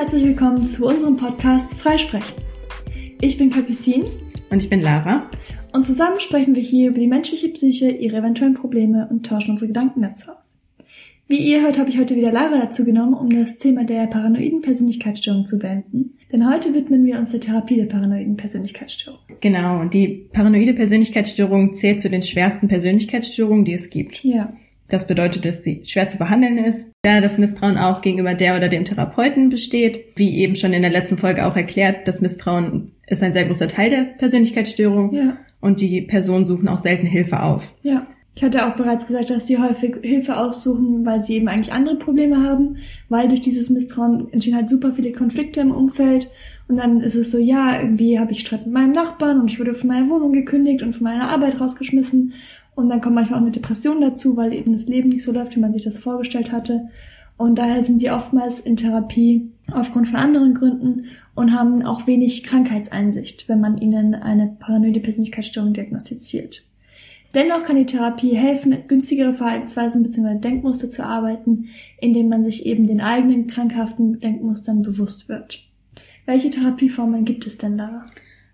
herzlich 0.00 0.24
willkommen 0.24 0.66
zu 0.66 0.86
unserem 0.86 1.18
Podcast 1.18 1.74
Freisprechen. 1.74 2.34
Ich 3.20 3.36
bin 3.36 3.50
Capucine 3.50 4.06
und 4.48 4.62
ich 4.62 4.70
bin 4.70 4.80
Lara 4.80 5.28
und 5.74 5.84
zusammen 5.84 6.20
sprechen 6.20 6.54
wir 6.54 6.62
hier 6.62 6.88
über 6.88 6.98
die 6.98 7.06
menschliche 7.06 7.50
Psyche, 7.50 7.90
ihre 7.90 8.16
eventuellen 8.16 8.54
Probleme 8.54 9.08
und 9.10 9.26
tauschen 9.26 9.50
unsere 9.50 9.68
Gedanken 9.68 10.00
dazu 10.00 10.30
aus. 10.30 10.58
Wie 11.28 11.36
ihr 11.36 11.60
hört, 11.60 11.78
habe 11.78 11.90
ich 11.90 11.98
heute 11.98 12.16
wieder 12.16 12.32
Lara 12.32 12.58
dazu 12.58 12.86
genommen, 12.86 13.12
um 13.12 13.28
das 13.28 13.58
Thema 13.58 13.84
der 13.84 14.06
paranoiden 14.06 14.62
Persönlichkeitsstörung 14.62 15.44
zu 15.44 15.58
beenden. 15.58 16.14
Denn 16.32 16.50
heute 16.50 16.72
widmen 16.72 17.04
wir 17.04 17.18
uns 17.18 17.32
der 17.32 17.40
Therapie 17.40 17.76
der 17.76 17.84
paranoiden 17.84 18.38
Persönlichkeitsstörung. 18.38 19.20
Genau, 19.42 19.80
und 19.80 19.92
die 19.92 20.30
paranoide 20.32 20.72
Persönlichkeitsstörung 20.72 21.74
zählt 21.74 22.00
zu 22.00 22.08
den 22.08 22.22
schwersten 22.22 22.68
Persönlichkeitsstörungen, 22.68 23.66
die 23.66 23.74
es 23.74 23.90
gibt. 23.90 24.24
Ja. 24.24 24.50
Das 24.90 25.06
bedeutet, 25.06 25.44
dass 25.44 25.64
sie 25.64 25.82
schwer 25.84 26.08
zu 26.08 26.18
behandeln 26.18 26.58
ist, 26.58 26.92
da 27.02 27.20
das 27.20 27.38
Misstrauen 27.38 27.78
auch 27.78 28.02
gegenüber 28.02 28.34
der 28.34 28.56
oder 28.56 28.68
dem 28.68 28.84
Therapeuten 28.84 29.48
besteht. 29.48 30.04
Wie 30.16 30.38
eben 30.38 30.56
schon 30.56 30.72
in 30.72 30.82
der 30.82 30.90
letzten 30.90 31.16
Folge 31.16 31.46
auch 31.46 31.56
erklärt, 31.56 32.06
das 32.06 32.20
Misstrauen 32.20 32.92
ist 33.06 33.22
ein 33.22 33.32
sehr 33.32 33.44
großer 33.44 33.68
Teil 33.68 33.90
der 33.90 34.02
Persönlichkeitsstörung. 34.18 35.14
Ja. 35.14 35.38
Und 35.60 35.80
die 35.80 36.02
Personen 36.02 36.44
suchen 36.44 36.68
auch 36.68 36.78
selten 36.78 37.06
Hilfe 37.06 37.40
auf. 37.42 37.74
Ja. 37.82 38.06
Ich 38.36 38.44
hatte 38.44 38.66
auch 38.66 38.76
bereits 38.76 39.06
gesagt, 39.06 39.28
dass 39.28 39.48
sie 39.48 39.58
häufig 39.58 39.96
Hilfe 40.02 40.36
aussuchen, 40.36 41.04
weil 41.04 41.20
sie 41.20 41.34
eben 41.34 41.48
eigentlich 41.48 41.72
andere 41.72 41.96
Probleme 41.96 42.42
haben, 42.42 42.76
weil 43.08 43.28
durch 43.28 43.40
dieses 43.40 43.70
Misstrauen 43.70 44.32
entstehen 44.32 44.54
halt 44.54 44.68
super 44.68 44.92
viele 44.94 45.12
Konflikte 45.12 45.60
im 45.60 45.72
Umfeld 45.72 46.30
und 46.70 46.76
dann 46.76 47.00
ist 47.00 47.16
es 47.16 47.32
so, 47.32 47.38
ja, 47.38 47.80
irgendwie 47.80 48.20
habe 48.20 48.30
ich 48.30 48.40
Streit 48.40 48.64
mit 48.64 48.72
meinem 48.72 48.92
Nachbarn 48.92 49.40
und 49.40 49.50
ich 49.50 49.58
wurde 49.58 49.74
von 49.74 49.88
meiner 49.88 50.08
Wohnung 50.08 50.32
gekündigt 50.32 50.84
und 50.84 50.94
von 50.94 51.02
meiner 51.02 51.28
Arbeit 51.28 51.60
rausgeschmissen 51.60 52.34
und 52.74 52.88
dann 52.88 53.00
kommt 53.00 53.14
manchmal 53.14 53.38
auch 53.38 53.42
eine 53.42 53.50
Depression 53.50 54.00
dazu, 54.00 54.36
weil 54.36 54.52
eben 54.52 54.72
das 54.72 54.86
Leben 54.86 55.10
nicht 55.10 55.24
so 55.24 55.32
läuft, 55.32 55.56
wie 55.56 55.60
man 55.60 55.72
sich 55.72 55.82
das 55.82 55.98
vorgestellt 55.98 56.52
hatte. 56.52 56.88
Und 57.36 57.56
daher 57.56 57.82
sind 57.82 57.98
sie 58.00 58.10
oftmals 58.10 58.60
in 58.60 58.76
Therapie 58.76 59.50
aufgrund 59.72 60.08
von 60.08 60.16
anderen 60.16 60.54
Gründen 60.54 61.06
und 61.34 61.54
haben 61.54 61.82
auch 61.82 62.06
wenig 62.06 62.44
Krankheitseinsicht, 62.44 63.48
wenn 63.48 63.60
man 63.60 63.78
ihnen 63.78 64.14
eine 64.14 64.56
paranoide 64.58 65.00
Persönlichkeitsstörung 65.00 65.72
diagnostiziert. 65.72 66.64
Dennoch 67.34 67.62
kann 67.64 67.76
die 67.76 67.86
Therapie 67.86 68.34
helfen, 68.34 68.76
günstigere 68.88 69.34
Verhaltensweisen 69.34 70.02
bzw. 70.02 70.38
Denkmuster 70.38 70.90
zu 70.90 71.04
arbeiten, 71.04 71.68
indem 72.00 72.28
man 72.28 72.44
sich 72.44 72.66
eben 72.66 72.86
den 72.86 73.00
eigenen 73.00 73.46
krankhaften 73.46 74.18
Denkmustern 74.18 74.82
bewusst 74.82 75.28
wird. 75.28 75.64
Welche 76.26 76.50
Therapieformen 76.50 77.24
gibt 77.24 77.46
es 77.46 77.56
denn 77.56 77.78
da? 77.78 78.06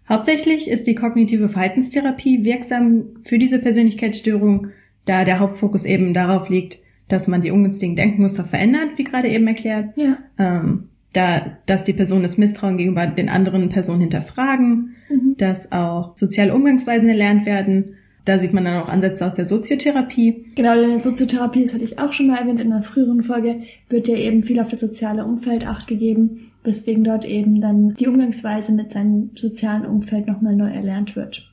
Hauptsächlich 0.08 0.70
ist 0.70 0.86
die 0.86 0.94
kognitive 0.94 1.48
Verhaltenstherapie 1.48 2.44
wirksam 2.44 3.16
für 3.24 3.38
diese 3.38 3.58
Persönlichkeitsstörung, 3.58 4.68
da 5.04 5.24
der 5.24 5.40
Hauptfokus 5.40 5.84
eben 5.84 6.14
darauf 6.14 6.48
liegt, 6.48 6.78
dass 7.08 7.28
man 7.28 7.42
die 7.42 7.50
ungünstigen 7.50 7.96
Denkmuster 7.96 8.44
verändert, 8.44 8.90
wie 8.96 9.04
gerade 9.04 9.28
eben 9.28 9.46
erklärt. 9.46 9.96
Ja. 9.96 10.18
Ähm, 10.38 10.88
da, 11.12 11.56
dass 11.66 11.84
die 11.84 11.94
Personen 11.94 12.22
das 12.22 12.36
Misstrauen 12.36 12.76
gegenüber 12.76 13.06
den 13.06 13.28
anderen 13.28 13.70
Personen 13.70 14.02
hinterfragen, 14.02 14.96
mhm. 15.08 15.36
dass 15.38 15.72
auch 15.72 16.16
soziale 16.16 16.54
Umgangsweisen 16.54 17.08
erlernt 17.08 17.46
werden. 17.46 17.94
Da 18.26 18.38
sieht 18.38 18.52
man 18.52 18.64
dann 18.64 18.82
auch 18.82 18.88
Ansätze 18.88 19.24
aus 19.24 19.34
der 19.34 19.46
Soziotherapie. 19.46 20.46
Genau, 20.56 20.74
denn 20.74 20.84
in 20.84 20.90
der 20.90 21.00
Soziotherapie, 21.00 21.62
das 21.62 21.72
hatte 21.72 21.84
ich 21.84 21.98
auch 21.98 22.12
schon 22.12 22.26
mal 22.26 22.38
erwähnt 22.38 22.60
in 22.60 22.72
einer 22.72 22.82
früheren 22.82 23.22
Folge, 23.22 23.62
wird 23.88 24.08
ja 24.08 24.16
eben 24.16 24.42
viel 24.42 24.60
auf 24.60 24.68
das 24.68 24.80
soziale 24.80 25.24
Umfeld 25.24 25.66
Acht 25.66 25.86
gegeben, 25.86 26.50
weswegen 26.66 27.04
dort 27.04 27.24
eben 27.24 27.60
dann 27.60 27.94
die 27.94 28.06
Umgangsweise 28.06 28.72
mit 28.72 28.92
seinem 28.92 29.30
sozialen 29.36 29.86
Umfeld 29.86 30.26
nochmal 30.26 30.56
neu 30.56 30.70
erlernt 30.70 31.16
wird. 31.16 31.50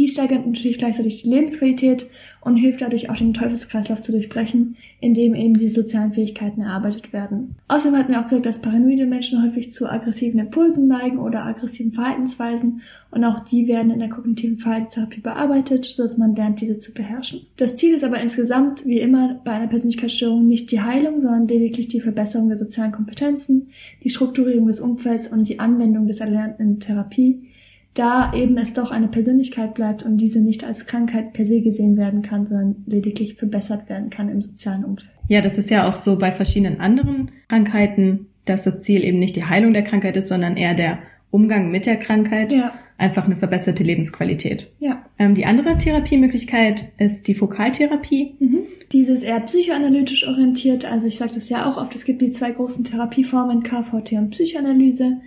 Die 0.00 0.08
steigert 0.08 0.46
natürlich 0.46 0.78
gleichzeitig 0.78 1.22
die 1.22 1.28
Lebensqualität 1.28 2.06
und 2.40 2.56
hilft 2.56 2.80
dadurch 2.80 3.10
auch 3.10 3.16
den 3.16 3.34
Teufelskreislauf 3.34 4.00
zu 4.00 4.12
durchbrechen, 4.12 4.78
indem 4.98 5.34
eben 5.34 5.58
die 5.58 5.68
sozialen 5.68 6.14
Fähigkeiten 6.14 6.62
erarbeitet 6.62 7.12
werden. 7.12 7.56
Außerdem 7.68 7.98
hat 7.98 8.08
mir 8.08 8.18
auch 8.18 8.24
gesagt, 8.24 8.46
dass 8.46 8.62
paranoide 8.62 9.04
Menschen 9.04 9.44
häufig 9.44 9.70
zu 9.72 9.86
aggressiven 9.86 10.40
Impulsen 10.40 10.88
neigen 10.88 11.18
oder 11.18 11.44
aggressiven 11.44 11.92
Verhaltensweisen 11.92 12.80
und 13.10 13.24
auch 13.24 13.40
die 13.40 13.68
werden 13.68 13.90
in 13.90 13.98
der 13.98 14.08
kognitiven 14.08 14.56
Verhaltenstherapie 14.56 15.20
bearbeitet, 15.20 15.84
sodass 15.84 16.16
man 16.16 16.34
lernt, 16.34 16.62
diese 16.62 16.80
zu 16.80 16.94
beherrschen. 16.94 17.42
Das 17.58 17.76
Ziel 17.76 17.92
ist 17.92 18.02
aber 18.02 18.22
insgesamt, 18.22 18.86
wie 18.86 19.00
immer 19.00 19.38
bei 19.44 19.50
einer 19.50 19.66
Persönlichkeitsstörung, 19.66 20.48
nicht 20.48 20.72
die 20.72 20.80
Heilung, 20.80 21.20
sondern 21.20 21.46
lediglich 21.46 21.88
die 21.88 22.00
Verbesserung 22.00 22.48
der 22.48 22.56
sozialen 22.56 22.92
Kompetenzen, 22.92 23.68
die 24.02 24.08
Strukturierung 24.08 24.66
des 24.66 24.80
Umfelds 24.80 25.28
und 25.28 25.46
die 25.46 25.60
Anwendung 25.60 26.06
des 26.06 26.20
Erlernten 26.20 26.62
in 26.62 26.80
Therapie, 26.80 27.49
da 27.94 28.32
eben 28.34 28.56
es 28.56 28.72
doch 28.72 28.90
eine 28.90 29.08
Persönlichkeit 29.08 29.74
bleibt 29.74 30.02
und 30.02 30.18
diese 30.18 30.40
nicht 30.40 30.64
als 30.64 30.86
Krankheit 30.86 31.32
per 31.32 31.44
se 31.44 31.60
gesehen 31.60 31.96
werden 31.96 32.22
kann, 32.22 32.46
sondern 32.46 32.76
lediglich 32.86 33.34
verbessert 33.34 33.88
werden 33.88 34.10
kann 34.10 34.28
im 34.28 34.40
sozialen 34.40 34.84
Umfeld. 34.84 35.10
Ja, 35.28 35.40
das 35.40 35.58
ist 35.58 35.70
ja 35.70 35.88
auch 35.88 35.96
so 35.96 36.18
bei 36.18 36.30
verschiedenen 36.30 36.80
anderen 36.80 37.32
Krankheiten, 37.48 38.26
dass 38.44 38.64
das 38.64 38.80
Ziel 38.80 39.04
eben 39.04 39.18
nicht 39.18 39.36
die 39.36 39.44
Heilung 39.44 39.72
der 39.72 39.82
Krankheit 39.82 40.16
ist, 40.16 40.28
sondern 40.28 40.56
eher 40.56 40.74
der 40.74 40.98
Umgang 41.30 41.70
mit 41.70 41.86
der 41.86 41.96
Krankheit. 41.96 42.52
Ja. 42.52 42.72
Einfach 42.98 43.24
eine 43.24 43.36
verbesserte 43.36 43.82
Lebensqualität. 43.82 44.70
Ja. 44.78 45.06
Ähm, 45.18 45.34
die 45.34 45.46
andere 45.46 45.78
Therapiemöglichkeit 45.78 46.92
ist 46.98 47.28
die 47.28 47.34
Fokaltherapie. 47.34 48.34
Mhm. 48.38 48.58
Diese 48.92 49.12
ist 49.12 49.22
eher 49.22 49.40
psychoanalytisch 49.40 50.26
orientiert. 50.26 50.84
Also 50.84 51.06
ich 51.06 51.16
sage 51.16 51.32
das 51.34 51.48
ja 51.48 51.66
auch 51.68 51.78
oft, 51.78 51.94
es 51.94 52.04
gibt 52.04 52.20
die 52.20 52.30
zwei 52.30 52.50
großen 52.50 52.84
Therapieformen, 52.84 53.62
KVT 53.62 54.12
und 54.12 54.30
Psychoanalyse. 54.30 55.22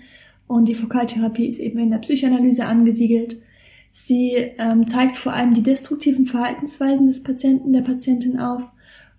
Und 0.53 0.65
die 0.65 0.75
Fokaltherapie 0.75 1.47
ist 1.47 1.57
eben 1.57 1.79
in 1.79 1.89
der 1.89 1.97
Psychoanalyse 1.97 2.65
angesiedelt. 2.65 3.37
Sie 3.91 4.33
ähm, 4.59 4.87
zeigt 4.87 5.17
vor 5.17 5.33
allem 5.33 5.51
die 5.51 5.63
destruktiven 5.63 6.27
Verhaltensweisen 6.27 7.07
des 7.07 7.23
Patienten, 7.23 7.73
der 7.73 7.81
Patientin 7.81 8.39
auf 8.39 8.61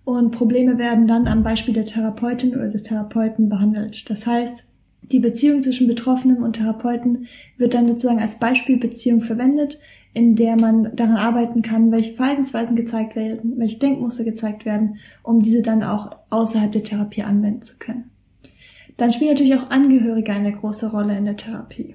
und 0.04 0.30
Probleme 0.30 0.78
werden 0.78 1.08
dann 1.08 1.26
am 1.26 1.42
Beispiel 1.42 1.74
der 1.74 1.86
Therapeutin 1.86 2.54
oder 2.54 2.68
des 2.68 2.84
Therapeuten 2.84 3.48
behandelt. 3.48 4.08
Das 4.08 4.28
heißt, 4.28 4.68
die 5.10 5.18
Beziehung 5.18 5.60
zwischen 5.60 5.88
Betroffenen 5.88 6.40
und 6.40 6.52
Therapeuten 6.52 7.26
wird 7.56 7.74
dann 7.74 7.88
sozusagen 7.88 8.20
als 8.20 8.38
Beispielbeziehung 8.38 9.20
verwendet, 9.20 9.80
in 10.12 10.36
der 10.36 10.54
man 10.54 10.94
daran 10.94 11.16
arbeiten 11.16 11.62
kann, 11.62 11.90
welche 11.90 12.14
Verhaltensweisen 12.14 12.76
gezeigt 12.76 13.16
werden, 13.16 13.54
welche 13.56 13.80
Denkmuster 13.80 14.22
gezeigt 14.22 14.64
werden, 14.66 14.98
um 15.24 15.42
diese 15.42 15.62
dann 15.62 15.82
auch 15.82 16.16
außerhalb 16.30 16.70
der 16.70 16.84
Therapie 16.84 17.24
anwenden 17.24 17.62
zu 17.62 17.76
können. 17.76 18.13
Dann 18.96 19.12
spielen 19.12 19.30
natürlich 19.30 19.54
auch 19.54 19.70
Angehörige 19.70 20.32
eine 20.32 20.52
große 20.52 20.90
Rolle 20.90 21.16
in 21.16 21.24
der 21.24 21.36
Therapie. 21.36 21.94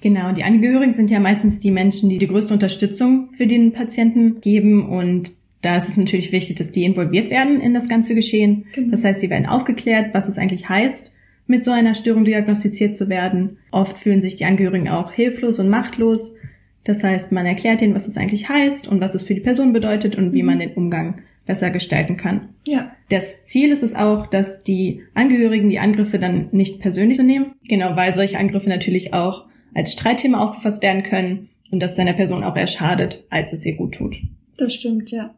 Genau, 0.00 0.32
die 0.32 0.44
Angehörigen 0.44 0.92
sind 0.92 1.10
ja 1.10 1.18
meistens 1.18 1.58
die 1.58 1.72
Menschen, 1.72 2.08
die 2.08 2.18
die 2.18 2.28
größte 2.28 2.54
Unterstützung 2.54 3.30
für 3.36 3.46
den 3.46 3.72
Patienten 3.72 4.40
geben 4.40 4.88
und 4.88 5.32
da 5.60 5.76
ist 5.76 5.88
es 5.88 5.96
natürlich 5.96 6.30
wichtig, 6.30 6.56
dass 6.56 6.70
die 6.70 6.84
involviert 6.84 7.30
werden 7.30 7.60
in 7.60 7.74
das 7.74 7.88
ganze 7.88 8.14
Geschehen. 8.14 8.66
Genau. 8.74 8.92
Das 8.92 9.04
heißt, 9.04 9.20
sie 9.20 9.30
werden 9.30 9.46
aufgeklärt, 9.46 10.14
was 10.14 10.28
es 10.28 10.38
eigentlich 10.38 10.68
heißt, 10.68 11.12
mit 11.48 11.64
so 11.64 11.72
einer 11.72 11.94
Störung 11.94 12.24
diagnostiziert 12.24 12.96
zu 12.96 13.08
werden. 13.08 13.58
Oft 13.72 13.98
fühlen 13.98 14.20
sich 14.20 14.36
die 14.36 14.44
Angehörigen 14.44 14.88
auch 14.88 15.10
hilflos 15.10 15.58
und 15.58 15.68
machtlos. 15.68 16.36
Das 16.84 17.02
heißt, 17.02 17.32
man 17.32 17.44
erklärt 17.44 17.82
ihnen, 17.82 17.94
was 17.94 18.06
es 18.06 18.16
eigentlich 18.16 18.48
heißt 18.48 18.86
und 18.86 19.00
was 19.00 19.14
es 19.14 19.24
für 19.24 19.34
die 19.34 19.40
Person 19.40 19.72
bedeutet 19.72 20.14
und 20.14 20.32
wie 20.32 20.42
mhm. 20.42 20.46
man 20.46 20.58
den 20.60 20.74
Umgang 20.74 21.22
besser 21.48 21.70
gestalten 21.70 22.16
kann. 22.16 22.50
Ja. 22.68 22.92
Das 23.08 23.46
Ziel 23.46 23.72
ist 23.72 23.82
es 23.82 23.96
auch, 23.96 24.28
dass 24.28 24.60
die 24.60 25.02
Angehörigen 25.14 25.70
die 25.70 25.80
Angriffe 25.80 26.20
dann 26.20 26.48
nicht 26.52 26.78
persönlich 26.78 27.18
zu 27.18 27.24
nehmen. 27.24 27.54
Genau, 27.66 27.96
weil 27.96 28.14
solche 28.14 28.38
Angriffe 28.38 28.68
natürlich 28.68 29.14
auch 29.14 29.46
als 29.74 29.92
Streitthema 29.92 30.38
aufgefasst 30.38 30.82
werden 30.82 31.02
können 31.02 31.48
und 31.72 31.80
das 31.80 31.96
seiner 31.96 32.12
Person 32.12 32.44
auch 32.44 32.56
eher 32.56 32.66
schadet, 32.66 33.26
als 33.30 33.52
es 33.52 33.66
ihr 33.66 33.76
gut 33.76 33.94
tut. 33.94 34.18
Das 34.58 34.74
stimmt, 34.74 35.10
ja. 35.10 35.34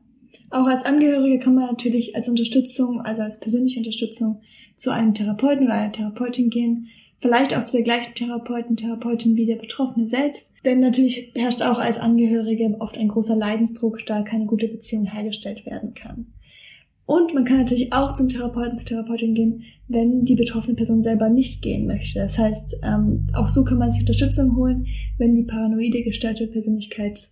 Auch 0.50 0.66
als 0.66 0.84
Angehörige 0.84 1.38
kann 1.38 1.54
man 1.54 1.66
natürlich 1.66 2.16
als 2.16 2.28
Unterstützung, 2.28 3.00
also 3.00 3.22
als 3.22 3.38
persönliche 3.38 3.78
Unterstützung 3.78 4.40
zu 4.74 4.90
einem 4.90 5.14
Therapeuten 5.14 5.66
oder 5.66 5.74
einer 5.74 5.92
Therapeutin 5.92 6.50
gehen, 6.50 6.88
vielleicht 7.20 7.56
auch 7.56 7.64
zu 7.64 7.76
der 7.76 7.84
gleichen 7.84 8.14
Therapeuten, 8.14 8.76
Therapeutin 8.76 9.36
wie 9.36 9.46
der 9.46 9.56
Betroffene 9.56 10.06
selbst. 10.06 10.52
Denn 10.64 10.80
natürlich 10.80 11.32
herrscht 11.34 11.62
auch 11.62 11.78
als 11.78 11.98
Angehörige 11.98 12.76
oft 12.80 12.96
ein 12.96 13.08
großer 13.08 13.36
Leidensdruck, 13.36 14.04
da 14.06 14.22
keine 14.22 14.46
gute 14.46 14.68
Beziehung 14.68 15.04
hergestellt 15.04 15.66
werden 15.66 15.94
kann. 15.94 16.26
Und 17.06 17.34
man 17.34 17.44
kann 17.44 17.58
natürlich 17.58 17.92
auch 17.92 18.12
zum 18.12 18.28
Therapeuten, 18.28 18.78
zur 18.78 18.86
Therapeutin 18.86 19.34
gehen, 19.34 19.64
wenn 19.88 20.24
die 20.24 20.36
betroffene 20.36 20.76
Person 20.76 21.02
selber 21.02 21.28
nicht 21.28 21.60
gehen 21.60 21.86
möchte. 21.86 22.20
Das 22.20 22.38
heißt, 22.38 22.76
ähm, 22.84 23.26
auch 23.32 23.48
so 23.48 23.64
kann 23.64 23.78
man 23.78 23.90
sich 23.90 24.02
Unterstützung 24.02 24.54
holen, 24.54 24.86
wenn 25.18 25.34
die 25.34 25.42
paranoide 25.42 26.04
gestörte 26.04 26.46
Persönlichkeit 26.46 27.28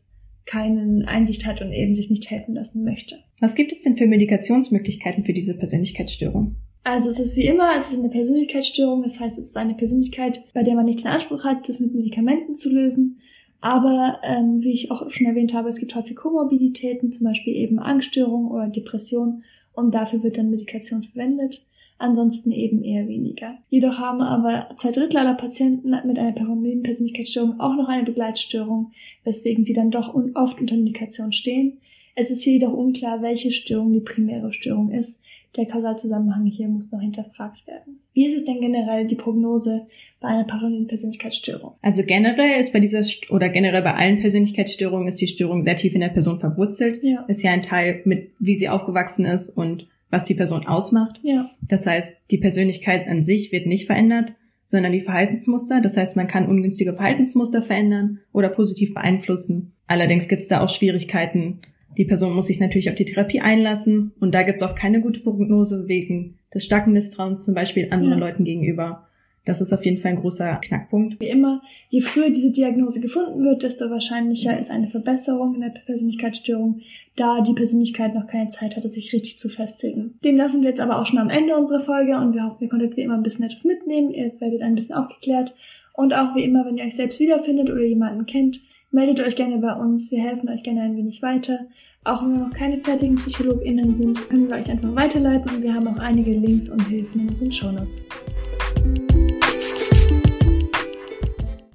keinen 0.46 1.04
Einsicht 1.04 1.46
hat 1.46 1.62
und 1.62 1.72
eben 1.72 1.94
sich 1.94 2.10
nicht 2.10 2.28
helfen 2.28 2.54
lassen 2.54 2.82
möchte. 2.82 3.18
Was 3.38 3.54
gibt 3.54 3.70
es 3.70 3.82
denn 3.82 3.96
für 3.96 4.06
Medikationsmöglichkeiten 4.06 5.24
für 5.24 5.32
diese 5.32 5.54
Persönlichkeitsstörung? 5.54 6.56
Also 6.90 7.10
es 7.10 7.20
ist 7.20 7.36
wie 7.36 7.44
immer, 7.44 7.76
es 7.76 7.90
ist 7.90 7.98
eine 7.98 8.08
Persönlichkeitsstörung, 8.08 9.02
das 9.02 9.20
heißt, 9.20 9.36
es 9.38 9.48
ist 9.48 9.56
eine 9.58 9.74
Persönlichkeit, 9.74 10.42
bei 10.54 10.62
der 10.62 10.74
man 10.74 10.86
nicht 10.86 11.00
den 11.00 11.08
Anspruch 11.08 11.44
hat, 11.44 11.68
das 11.68 11.80
mit 11.80 11.94
Medikamenten 11.94 12.54
zu 12.54 12.70
lösen. 12.70 13.20
Aber 13.60 14.20
ähm, 14.22 14.62
wie 14.62 14.72
ich 14.72 14.90
auch 14.90 15.10
schon 15.10 15.26
erwähnt 15.26 15.52
habe, 15.52 15.68
es 15.68 15.80
gibt 15.80 15.94
häufig 15.94 16.16
Komorbiditäten, 16.16 17.12
zum 17.12 17.26
Beispiel 17.26 17.54
eben 17.54 17.78
Angststörungen 17.78 18.50
oder 18.50 18.68
Depressionen 18.68 19.44
und 19.74 19.92
dafür 19.92 20.22
wird 20.22 20.38
dann 20.38 20.48
Medikation 20.48 21.02
verwendet. 21.02 21.66
Ansonsten 21.98 22.52
eben 22.52 22.82
eher 22.82 23.06
weniger. 23.06 23.58
Jedoch 23.68 23.98
haben 23.98 24.22
aber 24.22 24.70
zwei 24.78 24.90
Drittel 24.90 25.18
aller 25.18 25.34
Patienten 25.34 25.90
mit 26.06 26.18
einer 26.18 26.32
paranoiden 26.32 26.84
Persönlichkeitsstörung 26.84 27.60
auch 27.60 27.76
noch 27.76 27.88
eine 27.88 28.04
Begleitstörung, 28.04 28.92
weswegen 29.24 29.62
sie 29.62 29.74
dann 29.74 29.90
doch 29.90 30.14
oft 30.34 30.58
unter 30.58 30.76
Medikation 30.76 31.32
stehen. 31.32 31.80
Es 32.20 32.30
ist 32.30 32.42
hier 32.42 32.54
jedoch 32.54 32.72
unklar, 32.72 33.22
welche 33.22 33.52
Störung 33.52 33.92
die 33.92 34.00
primäre 34.00 34.52
Störung 34.52 34.90
ist, 34.90 35.20
der 35.56 35.66
Kausalzusammenhang 35.66 36.46
hier 36.46 36.66
muss 36.66 36.90
noch 36.90 37.00
hinterfragt 37.00 37.64
werden. 37.68 38.00
Wie 38.12 38.26
ist 38.26 38.36
es 38.36 38.42
denn 38.42 38.60
generell 38.60 39.06
die 39.06 39.14
Prognose 39.14 39.86
bei 40.18 40.26
einer 40.26 40.42
paranoiden 40.42 40.88
Persönlichkeitsstörung? 40.88 41.74
Also 41.80 42.02
generell 42.02 42.58
ist 42.58 42.72
bei 42.72 42.80
dieser 42.80 43.04
oder 43.30 43.48
generell 43.48 43.82
bei 43.82 43.94
allen 43.94 44.18
Persönlichkeitsstörungen 44.18 45.06
ist 45.06 45.20
die 45.20 45.28
Störung 45.28 45.62
sehr 45.62 45.76
tief 45.76 45.94
in 45.94 46.00
der 46.00 46.08
Person 46.08 46.40
verwurzelt. 46.40 47.04
Ja. 47.04 47.24
Ist 47.28 47.44
ja 47.44 47.52
ein 47.52 47.62
Teil 47.62 48.02
mit, 48.04 48.32
wie 48.40 48.56
sie 48.56 48.68
aufgewachsen 48.68 49.24
ist 49.24 49.50
und 49.50 49.86
was 50.10 50.24
die 50.24 50.34
Person 50.34 50.66
ausmacht. 50.66 51.20
Ja. 51.22 51.52
Das 51.68 51.86
heißt, 51.86 52.22
die 52.32 52.38
Persönlichkeit 52.38 53.06
an 53.06 53.22
sich 53.22 53.52
wird 53.52 53.68
nicht 53.68 53.86
verändert, 53.86 54.32
sondern 54.64 54.90
die 54.90 55.00
Verhaltensmuster. 55.00 55.80
Das 55.80 55.96
heißt, 55.96 56.16
man 56.16 56.26
kann 56.26 56.48
ungünstige 56.48 56.94
Verhaltensmuster 56.94 57.62
verändern 57.62 58.18
oder 58.32 58.48
positiv 58.48 58.92
beeinflussen. 58.92 59.74
Allerdings 59.86 60.26
gibt 60.26 60.42
es 60.42 60.48
da 60.48 60.64
auch 60.64 60.68
Schwierigkeiten. 60.68 61.60
Die 61.98 62.04
Person 62.04 62.34
muss 62.34 62.46
sich 62.46 62.60
natürlich 62.60 62.88
auf 62.88 62.94
die 62.94 63.04
Therapie 63.04 63.40
einlassen 63.40 64.12
und 64.20 64.32
da 64.32 64.44
gibt 64.44 64.60
es 64.60 64.62
oft 64.62 64.76
keine 64.76 65.00
gute 65.00 65.20
Prognose 65.20 65.88
wegen 65.88 66.38
des 66.54 66.64
starken 66.64 66.92
Misstrauens 66.92 67.44
zum 67.44 67.54
Beispiel 67.54 67.88
anderen 67.90 68.20
ja. 68.20 68.26
Leuten 68.26 68.44
gegenüber. 68.44 69.04
Das 69.44 69.62
ist 69.62 69.72
auf 69.72 69.84
jeden 69.84 69.96
Fall 69.96 70.12
ein 70.12 70.20
großer 70.20 70.60
Knackpunkt. 70.62 71.18
Wie 71.20 71.28
immer, 71.28 71.62
je 71.88 72.02
früher 72.02 72.28
diese 72.30 72.52
Diagnose 72.52 73.00
gefunden 73.00 73.42
wird, 73.44 73.62
desto 73.62 73.90
wahrscheinlicher 73.90 74.60
ist 74.60 74.70
eine 74.70 74.86
Verbesserung 74.86 75.54
in 75.54 75.62
der 75.62 75.70
Persönlichkeitsstörung, 75.70 76.82
da 77.16 77.40
die 77.40 77.54
Persönlichkeit 77.54 78.14
noch 78.14 78.26
keine 78.26 78.50
Zeit 78.50 78.76
hatte, 78.76 78.90
sich 78.90 79.12
richtig 79.12 79.38
zu 79.38 79.48
festigen. 79.48 80.18
Dem 80.22 80.36
lassen 80.36 80.60
wir 80.60 80.68
jetzt 80.68 80.82
aber 80.82 81.00
auch 81.00 81.06
schon 81.06 81.18
am 81.18 81.30
Ende 81.30 81.56
unserer 81.56 81.80
Folge 81.80 82.18
und 82.18 82.34
wir 82.34 82.44
hoffen, 82.44 82.64
ihr 82.64 82.68
konntet 82.68 82.96
wie 82.96 83.02
immer 83.02 83.14
ein 83.14 83.22
bisschen 83.22 83.46
etwas 83.46 83.64
mitnehmen, 83.64 84.10
ihr 84.10 84.32
werdet 84.38 84.60
ein 84.60 84.74
bisschen 84.74 84.94
aufgeklärt 84.94 85.54
und 85.94 86.12
auch 86.14 86.36
wie 86.36 86.44
immer, 86.44 86.66
wenn 86.66 86.76
ihr 86.76 86.84
euch 86.84 86.96
selbst 86.96 87.18
wiederfindet 87.18 87.70
oder 87.70 87.82
jemanden 87.82 88.26
kennt, 88.26 88.60
meldet 88.90 89.20
euch 89.20 89.36
gerne 89.36 89.58
bei 89.58 89.74
uns, 89.74 90.10
wir 90.10 90.22
helfen 90.22 90.48
euch 90.48 90.62
gerne 90.62 90.82
ein 90.82 90.96
wenig 90.96 91.22
weiter. 91.22 91.66
Auch 92.04 92.22
wenn 92.22 92.32
wir 92.32 92.46
noch 92.46 92.54
keine 92.54 92.78
fertigen 92.78 93.16
PsychologInnen 93.16 93.94
sind, 93.94 94.28
können 94.28 94.48
wir 94.48 94.56
euch 94.56 94.70
einfach 94.70 94.94
weiterleiten 94.94 95.56
und 95.56 95.62
wir 95.62 95.74
haben 95.74 95.88
auch 95.88 95.98
einige 95.98 96.32
Links 96.32 96.68
und 96.68 96.86
Hilfen 96.88 97.22
in 97.22 97.28
unseren 97.28 97.52
Shownotes. 97.52 98.04
Notes. 98.04 98.37